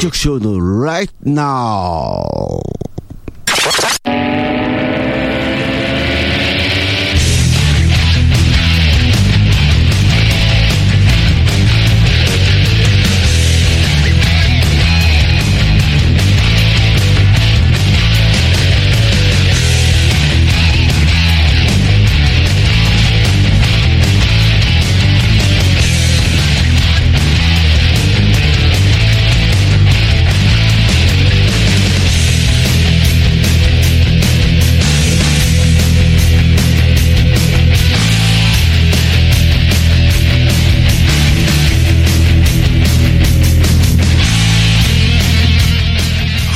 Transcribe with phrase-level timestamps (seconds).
[0.00, 2.62] 曲ショーの Right Now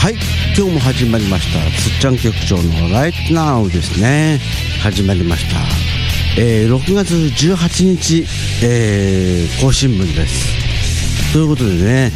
[0.04, 0.16] はい。
[0.54, 1.60] 今日も始まりました。
[1.80, 4.38] つっちゃん局長の Right Now ですね。
[4.82, 5.58] 始まりました、
[6.38, 8.27] えー、6月18日、
[8.62, 11.32] えー、更新分です。
[11.32, 12.12] ということでね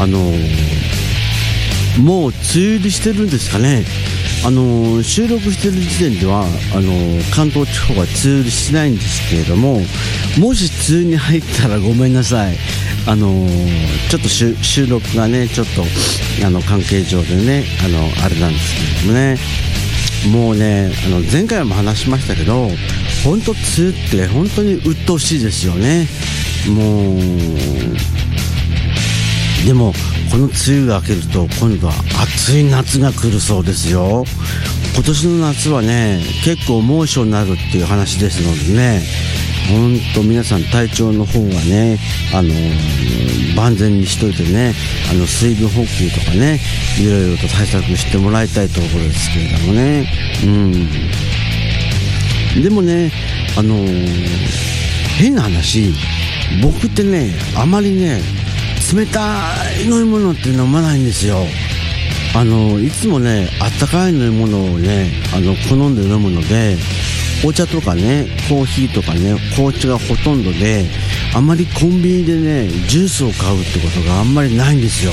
[0.00, 3.84] あのーもう梅雨入りしてるんですかね。
[4.46, 6.44] あのー収録してる時点ではあ
[6.76, 9.80] のー関東地方は梅雨入りしないんですけれども
[10.38, 12.56] もし梅雨に入ったらごめんなさい。
[13.06, 15.82] あのーちょっと収録がねちょっと
[16.46, 19.38] あの関係上でねあのあれなんですけどもね。
[20.30, 22.68] もうねあの前回も話しましたけど
[23.24, 26.06] 本当梅雨って本当に鬱陶しいですよね。
[26.68, 27.18] もう
[29.66, 29.92] でも
[30.30, 31.92] この梅雨が明けると今度は
[32.22, 34.24] 暑い夏が来るそうですよ。
[34.94, 39.02] 今年の夏はね結構猛暑になるっていう話ですのでね。
[39.70, 41.98] 本当皆さん体調の方はね
[42.34, 42.52] あの
[43.56, 44.74] 万全にしといてね
[45.10, 46.58] あの水分補給とかね
[47.00, 50.06] いろいろと対策してもらいたいところですけれどもね。
[50.44, 50.46] う
[52.60, 52.62] ん。
[52.62, 53.10] でもね
[53.56, 53.76] あの
[55.18, 55.94] 変な話
[56.62, 58.20] 僕ってねあまりね
[58.94, 59.48] 冷た
[59.80, 61.38] い飲み物って飲まないんですよ。
[62.34, 66.76] あのいつもねあったかい飲み物をねあの好んで飲むので
[67.44, 70.84] お茶とかねコーヒーとかね紅茶がほとんどで
[71.34, 75.12] あまりコンビニでねジュースを買うってことがあんまりないんですよ。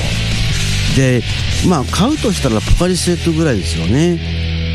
[0.96, 1.22] で
[1.68, 4.20] まあ買うとしたらポカリスエットぐらいですよね。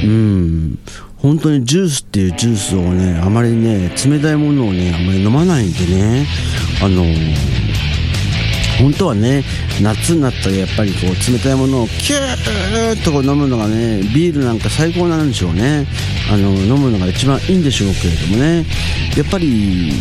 [0.04, 0.80] うん。
[1.18, 6.28] 本当にジュースっていうジュースをねあまりね冷たいものをねあまり飲まないんでね。
[6.84, 7.04] あの
[8.80, 9.44] 本当はね
[9.82, 15.88] 夏になったらやっぱりこう冷たいものをキューッとこう飲むのがねビールなんか最高なんでしょうね。
[16.32, 18.66] あの飲むのが一番いいんでしょうけれどもね。
[19.16, 19.92] やっぱり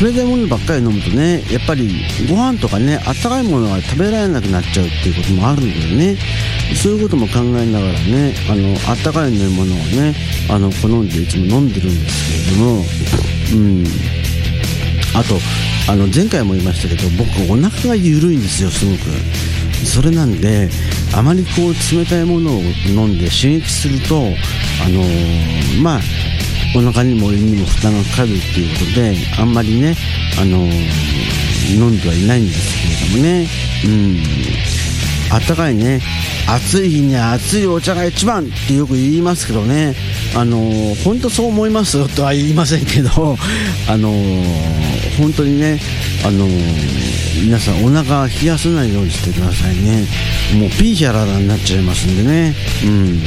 [0.00, 6.16] 冷たいものばっかり飲むとねやっぱりご飯とかねあったかいものが食べられなくなっちゃうっていうこともあるんだよね。
[6.82, 10.14] そういうことも考えながらねあのあったかい飲み物をね
[10.48, 12.84] あの好んでいつも飲んでるんですけれども。
[13.52, 13.84] うん。
[15.12, 15.34] あと
[15.88, 19.00] あの前回も言いましたけど僕お腹が緩いんですよすごく。
[19.86, 20.68] それなんで
[21.14, 26.00] あまりこう冷たいものを飲んで刺激するとあのーまあ
[26.76, 29.96] お腹にも胃にも負担がかかるっていうことであんまりね
[30.40, 30.70] あのー
[31.74, 33.46] 飲んではいないんですけれどもね。
[33.84, 34.22] うん。
[35.32, 36.00] あったかいね。
[36.48, 39.94] 暑い日には熱いお茶が一番ってよく言いますけどね。
[40.36, 43.36] あの本当そう思いますよとは言いませんけど
[43.88, 44.10] あの
[45.18, 45.80] 本当にね
[46.24, 46.46] あの
[47.42, 50.06] 皆さんお腹冷やさないようにしてくださいね。
[50.58, 52.54] もうピーヒャララになっちゃいますんでね。
[52.84, 53.22] うん。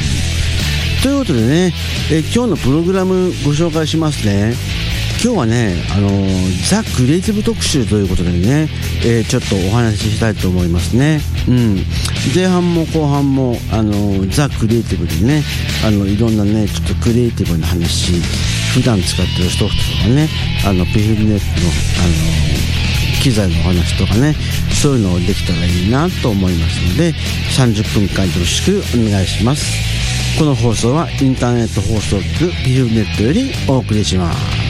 [1.02, 1.74] ということでね、
[2.10, 4.54] え今日のプログラムご紹介しますね。
[5.24, 6.10] 今日はね、あの
[6.68, 8.68] ザ・クリエイティブ特集ということでね、
[9.06, 11.18] えーちょっとお話ししたいと思いますね。
[11.48, 11.78] うん。
[12.34, 15.42] 前半も後半も、あのザ・クリエイティブでね、
[15.82, 18.12] あの、いろんなね、ちょっとクリエイティブな話、
[18.74, 20.28] 普段使ってるソフトとかね、
[20.66, 22.06] あの、ピフルネットの、あ
[23.16, 24.36] の機材のお話とかね、
[24.74, 27.14] そういうのをできたらいいなと思いますので、
[27.56, 29.64] 30分間よろしくお願いします。
[30.38, 34.63] この放送はインターネット放送局ピフルネットよりお送りします。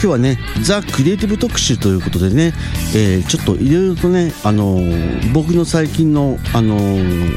[0.00, 2.52] 今日はね、ザ・クリエイティブ特集ということでね、
[2.94, 7.36] えーちょっといろいろとね、あのー僕の最近の、あのー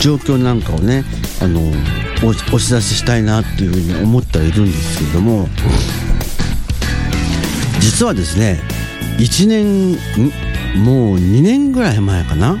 [0.00, 1.04] 状況なんかをね、
[1.40, 5.48] あのーおお知らせしたいなっていうふうに思ってはいるんですけれども、
[7.80, 8.60] 実はですね、
[9.16, 9.96] 1年、ん
[10.84, 12.58] もう2年ぐらい前かな、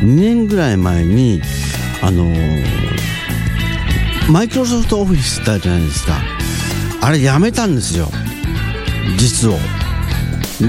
[0.00, 1.42] 2年ぐらい前に、
[2.00, 2.64] あのー
[4.30, 6.22] マイクロソフトオフィスってあるじゃないですか。
[7.02, 8.10] あれやめたんですよ。
[9.16, 9.58] 実を。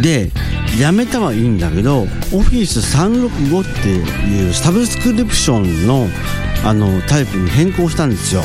[0.01, 0.31] で
[0.79, 6.07] やめたはいいんだけど Office365 っていうサブスクリプションの
[6.63, 8.41] あのタイプに変更したんですよ。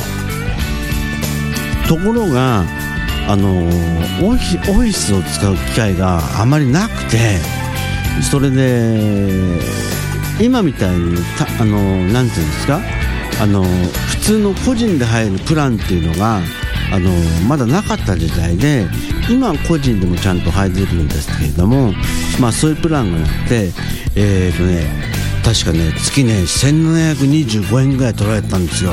[1.87, 2.65] ところが
[3.29, 3.67] あの
[4.23, 7.39] オフィスを使う機会があまりなくて
[8.29, 9.59] それで
[10.41, 12.81] 今みたいにたあのなんていうんですか？
[13.39, 16.41] あの普通の個人で入るプランっていうのが
[16.91, 17.11] あの
[17.47, 18.87] まだなかった時代で
[19.29, 21.93] 今は個人でもちゃんと入れるんですけれども、
[22.39, 23.71] まあ、そういうプランがあって
[24.15, 24.87] えっ、ー、とね
[25.43, 28.91] 確かね月ね1725円ぐらい取られたんですよ。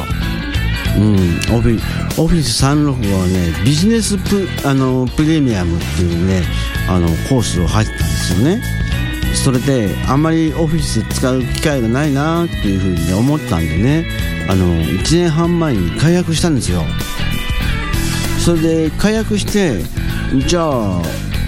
[0.97, 1.15] うん、
[1.53, 1.81] オフィ
[2.23, 6.45] オフィス365はねビジネスプあのプレミアムっていうね
[6.89, 8.63] あのコースを入ったんですよね
[9.35, 14.07] それであんまりオフィス使う機会がないなっていうふうに思ったんでね
[14.49, 16.83] あの1年半前に解約したんですよ
[18.45, 19.83] それで解約して
[20.47, 20.99] じゃあ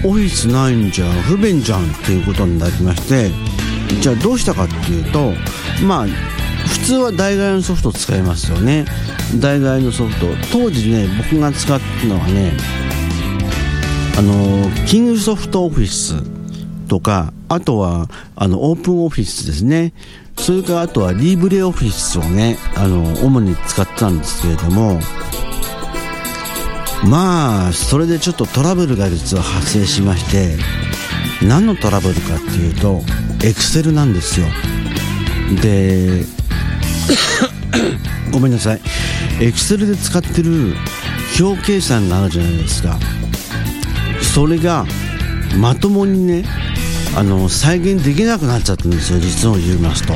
[0.03, 3.29] オフィスないんじゃ不便じゃんっていうことになりまして
[4.01, 5.33] じゃあどうしたかっていうと
[5.85, 6.07] まあ
[6.67, 8.85] 普通は代替のソフト使いますよね。
[9.39, 10.25] 代替のソフト。
[10.51, 12.53] 当時ね僕が使ったのはね
[14.17, 16.15] あのキングソフトオフィス
[16.87, 19.93] とかあとはあのオープンオフィスですね。
[20.35, 24.99] それからあとはリーブレオフィスをねあの主に使ってたんですけれども
[27.09, 30.57] まあそれでちょっとトラブルが実は発生しまして
[31.41, 33.01] 何のトラブルかっていうと
[33.43, 34.47] エクセルなんですよ。
[35.61, 36.25] で
[38.31, 38.81] ごめんなさい。
[39.39, 40.75] エクセルで使ってる
[41.39, 42.99] 表計算があるじゃないですか。
[44.33, 44.85] それが
[45.57, 46.43] まともにね
[47.15, 49.19] あの再現できなくなっちゃったんですよ。
[49.19, 50.13] 実を言いますと。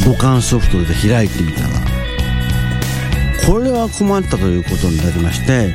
[0.00, 1.75] 互換ソフトで開いてみたら
[3.46, 5.72] これは困ったということになりまして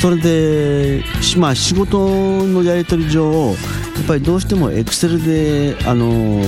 [0.00, 1.02] それで、
[1.38, 3.54] まあ、仕事のやり取り上や
[4.02, 6.42] っぱりどうしてもエクセルであの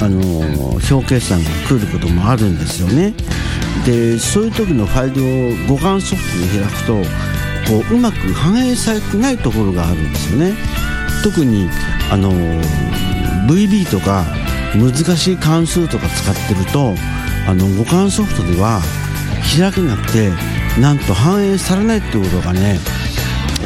[0.00, 3.14] あの表計算が来ることもあるんですよね。
[3.84, 6.94] でそういう時のファイルを互換ソフトで開くと
[7.70, 10.54] こううまく反映されてないところがあるんですよね。
[11.22, 11.68] 特に
[12.10, 12.32] あの
[13.46, 14.24] VB とか
[14.74, 16.94] 難しい関数とか使ってると
[17.46, 18.80] あの互換ソフトでは
[19.40, 20.30] 開けなくて
[20.80, 22.78] なんと反映されないってことがね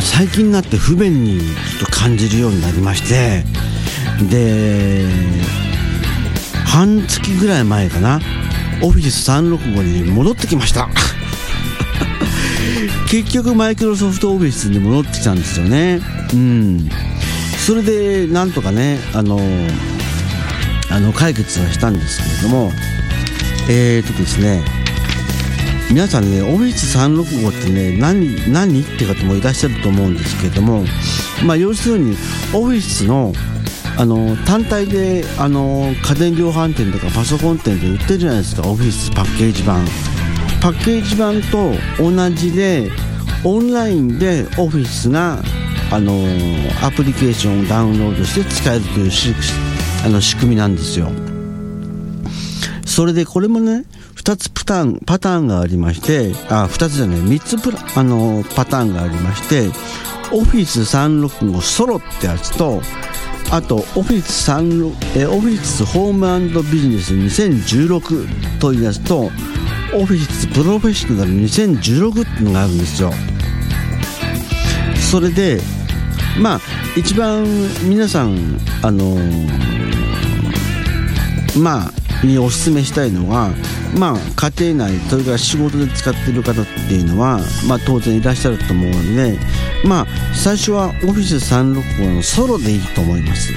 [0.01, 1.47] 最近になって不便にちょ
[1.87, 3.45] っと感じるようになりまして
[4.29, 5.07] で
[6.67, 8.21] 半月ぐらい前かな
[8.83, 10.89] オフィス365に戻ってきました。
[13.09, 16.01] 結局マイクロソフトオフィスに戻ってきたんですよね。
[16.33, 16.91] うん。
[17.65, 19.41] それでなんとかねあの
[20.91, 22.73] あの解決はしたんですけれども
[23.71, 24.63] えーとですね
[25.95, 30.83] 皆さんね、オフィス365ってね、何、何って方もいらっしゃると思うんですけれども、
[31.47, 32.17] まあ、要するに、
[32.53, 33.33] オフィスの、
[33.97, 39.87] あの、単体で、あの、家電量販店とかパソコン店で売ってるじゃないですか、オフィスパッケージ版。
[40.61, 42.91] パッケージ版と同じで、
[43.45, 45.45] オンラインでオフィスが、
[45.93, 46.27] あの、
[46.83, 49.13] アプリケーションをダウンロードして使えるという
[50.05, 51.13] あの仕組みなんですよ。
[52.95, 53.85] それでこれもね、
[54.15, 59.67] 2つパターンパターンがありましてあ2つじゃない3つプラあのパターンがありまして
[60.33, 62.81] オフィス365ソロってやつと
[63.51, 69.23] あとオフィス3えオフィスホームビジネス2016というやつと
[69.93, 73.11] オフィスプロフェッショナル2016っていうのがあるんですよ。
[75.11, 75.59] それで
[76.39, 76.61] まあ
[76.97, 77.45] 一番
[77.83, 79.17] 皆さんあの
[81.57, 83.51] まあにお勧めしたいのは、
[83.99, 89.39] まあ、家庭内それから仕事で使っている方っていうのは、まあ、当然いらっしゃると思うので、
[89.85, 93.53] まあ、最初は Office365 のソロでいいと思います。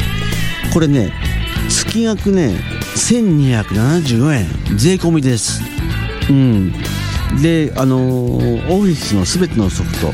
[0.74, 1.12] これね
[1.70, 2.56] 月額ね
[2.96, 4.78] 1274円。
[4.78, 5.62] 税込みです。
[6.30, 6.74] うん。
[7.42, 10.08] であのー、オフィスのすべてのソフト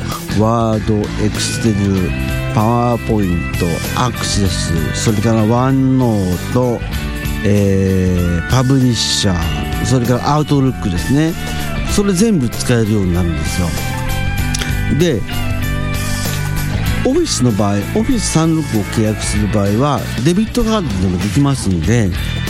[0.43, 2.10] ワードエクステル
[2.53, 3.65] パワーポイント
[4.01, 6.79] アクセスそれからワンノート
[7.45, 11.33] えー、パブリッシャーそれからアウトルックですね。
[11.91, 13.67] それ全部使えるようになるんですよ。
[15.00, 15.21] で
[17.05, 22.09] オフィスの場合オフィス36を契約する場合はデビットカードでもできますんで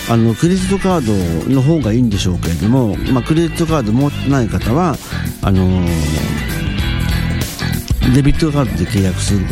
[0.09, 4.95] あのクレジットカードの方がいいんでしょうけれども、まあ、クレジットカード持ってない方は
[5.41, 6.52] あのー
[8.12, 9.45] デビットカードで契約する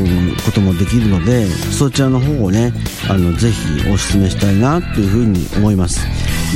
[0.45, 2.73] こともできるのでそちらの方をね
[3.09, 6.01] あのぜひお勧めしたいなというふうに思います。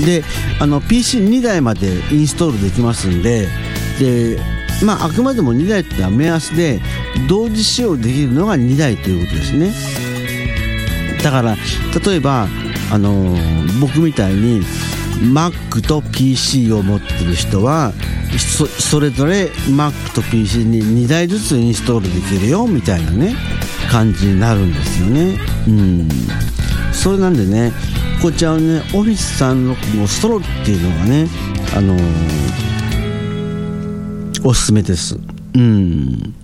[0.05, 0.23] で
[0.59, 3.47] あの PC2 台までインストールできますんで
[3.99, 4.37] で
[4.83, 6.81] まあ、あくまでも2台ってのは目安で
[7.29, 9.71] 同時使用できるのが2台ということですね。
[11.23, 11.55] だから
[12.05, 12.47] 例えば、
[12.91, 13.35] あの、
[13.79, 14.61] 僕みたいに
[15.21, 17.93] Mac と PC を持ってる人は
[18.37, 23.35] そそれぞれ Mac と PC に2台ずつインストールできるよみたいなね
[23.91, 25.37] 感じになるんですよね
[25.67, 26.09] うん
[26.93, 27.71] それなんでね
[28.21, 31.27] こちらのね Office365 ストロっていうのがね
[31.75, 32.55] あのー
[34.47, 35.17] おすすめです。
[35.55, 36.35] うん。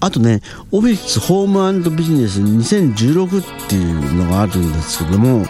[0.00, 5.46] あとね、オフィスホームビジネス2016っていうのがあるんですけども、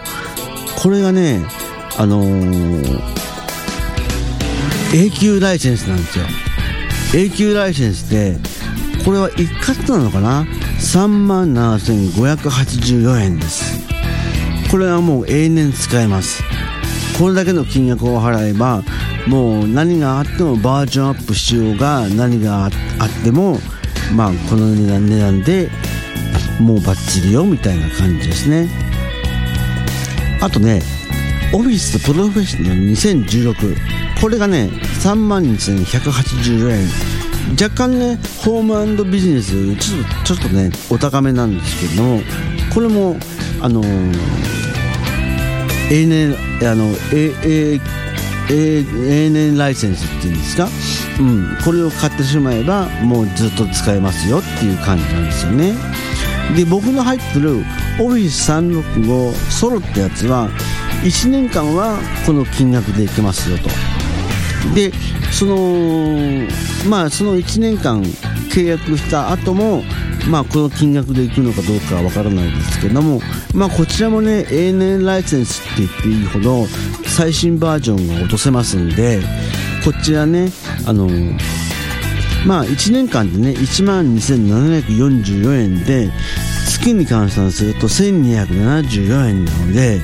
[0.80, 1.44] これがね、
[1.98, 3.00] あのー、
[4.94, 6.24] 永久ライセンスなんですよ。
[7.14, 8.36] 永久ライセンスで、
[9.04, 10.44] これは一括なのかな
[10.78, 13.80] ?3 万7584円です。
[14.70, 16.44] これはもう永年使えます。
[17.18, 18.84] これだけの金額を払えば、
[19.26, 22.70] もう何があってもバージョンアップしようが何があっ
[23.24, 23.58] ても
[24.14, 25.70] まあこの値段値段で
[26.60, 28.68] もうバッチリよみたいな感じですね
[30.40, 30.82] あとね
[31.52, 34.70] オフィスプロフェッショナル2016これがね
[35.02, 36.88] 3万2180円。
[37.60, 42.20] 若干ねホームビジネスちょっとちょっとねお高めなんですけども
[42.72, 43.16] これも
[43.60, 44.14] あのー、
[45.90, 47.80] 永年あのええ
[48.50, 50.68] 永年ライセンスっていうんですか、
[51.20, 55.74] うん、これを買ってしまえばもうずっと使えますよっていう感じなんですよね。
[56.56, 57.64] で僕の入ってる
[57.98, 60.50] Office365 ソロってやつは
[61.02, 63.93] 1年間はこの金額でいけますよと。
[64.74, 64.92] で
[65.32, 66.46] その
[66.88, 69.82] まあその1年間契約した後も
[70.28, 73.20] まあ、この金額でいくのかどうかは分からないですけども、
[73.54, 76.66] まあ、こちらもね永年ライセンスって言っていいほど
[77.06, 79.20] 最新バージョンが落とせますんで
[79.84, 80.50] こちらね
[80.86, 81.08] あの
[82.46, 86.10] まあ1年間でね1万2744円で
[86.66, 90.00] 月に換算すると1274円なので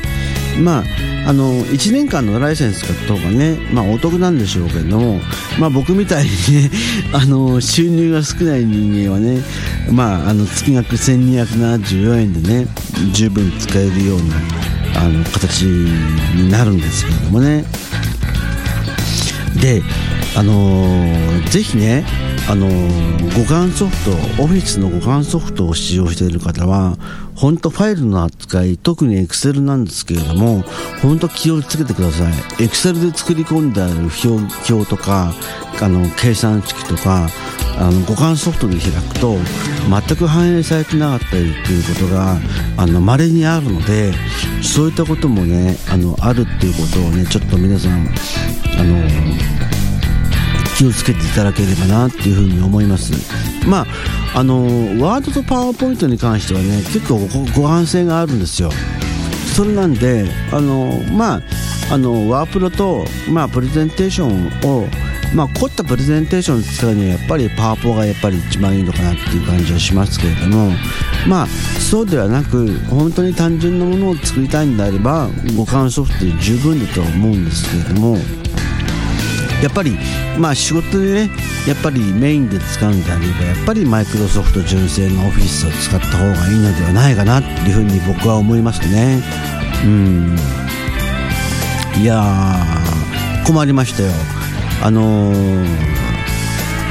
[0.63, 5.21] まああの1年間のライセンス買った方がね、まあ、お得なんでしょうけども、
[5.59, 6.71] まあ、僕みたいにね
[7.13, 9.43] あの収入が少ない人間はね、
[9.91, 12.67] まあ、あの月額1274円でね
[13.13, 14.19] 十分使えるよう
[14.95, 17.65] なあの形になるんですけれどもね。
[19.61, 19.83] で
[20.37, 22.05] あのー、ぜひね
[22.49, 22.67] あの
[23.31, 26.97] 互換ソフトオフィスの互換ソフトを使用している方は
[27.37, 30.63] 本当ファイルの扱い特に Excel なんですけれども
[31.03, 32.33] 本当気をつけてください。
[32.65, 33.95] Excel で作り込んである
[34.25, 35.33] 表表とか
[35.81, 37.29] あの計算式とか
[37.79, 39.37] あの互換ソフトで開くと
[39.89, 42.37] 全く反映されてなかったりということが
[42.77, 44.13] あの稀にあるので
[44.63, 48.07] そういったこともねあのあるっていうことをねちょっと皆さん
[48.79, 49.60] あの
[50.81, 53.13] 気をつけていただければなっていうふうに思います。
[53.69, 53.83] ま
[54.35, 54.65] ああの
[55.05, 57.19] ワードとパワーポイントに関してはね結構
[57.55, 58.71] ご安性があるんですよ。
[59.55, 61.43] それなんであのまあ
[61.93, 64.87] あのワープロと、まあ、プレゼンテーションを
[65.35, 70.73] まあ、凝ったプレゼンテーションを使うにはやっぱりパワポがやっぱり一番いいのかなっていう感じはしますけれども
[71.29, 78.17] まあそうではなく本当に単純なものを作りたいんであれば互換ソフトで十分だと思うんですけれども
[79.63, 79.97] やっぱり、
[80.39, 81.31] まあ、仕事でね
[81.69, 89.23] やっぱりメインで使うんであればやっぱりマイクロソフト純正のオフィスを使った方がいいのではないかなっていうふうに僕は思いますね。
[89.85, 90.37] うん。
[92.01, 92.25] いや
[93.47, 94.13] 困りましたよ。
[94.83, 95.67] あのー、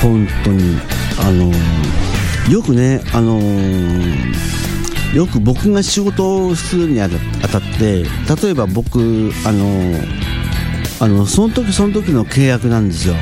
[0.01, 0.77] 本当に
[1.19, 9.65] あのー、よくねあのー、よく僕が仕事をするにあたって例えば僕あの
[11.01, 13.15] あのその時その時の契約なんですよ。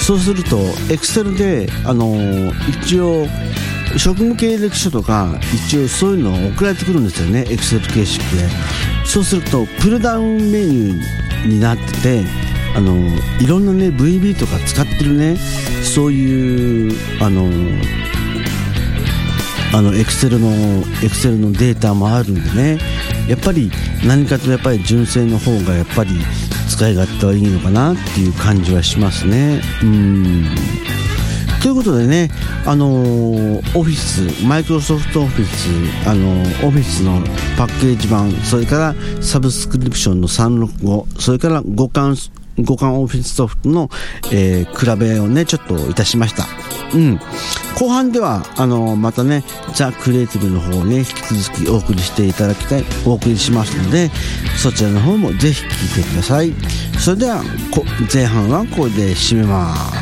[0.00, 0.58] そうすると
[0.90, 3.26] エクセルであの一応
[3.96, 7.44] 職務経歴書とか一応そういうのを送られてくるんですよね。
[7.48, 8.48] エクセル形式で。
[9.04, 12.24] そうするとプルダウンメニューになってて
[12.76, 12.94] あの
[13.40, 15.36] いろんなね VB とか使ってるね
[15.82, 17.48] そういうあの
[19.74, 20.50] あのエクセルの
[21.02, 22.78] エクセルのデータもあるんでね。
[23.28, 23.70] やっぱり
[24.06, 26.12] 何かとやっぱり純正の方がやっぱり
[26.68, 29.60] 使い勝手はいいのかなっていう感じはしますね。
[29.82, 30.44] うん
[31.60, 32.30] ということでね、
[32.66, 37.20] あのー、オフィス、マイクロソフトオフィス、あのー、オフィスの
[37.56, 42.30] パッケージ版、それからサブスクリプションの365、それから互換
[42.64, 43.90] 互換オフィスソフトの、
[44.32, 46.46] えー、比べをね、ちょっといたしました。
[46.94, 47.20] うん。
[47.78, 54.10] 後半では、あの、またね、ザ・クリエイティブの方をね、引き続きお送りしていただきたい、お送りしますので、
[54.56, 55.66] そちらの方もぜひ聴
[56.00, 56.52] いてください。
[56.98, 57.42] それでは、
[58.12, 59.97] 前半はこれで締めます。